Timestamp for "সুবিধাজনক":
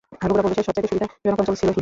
0.89-1.37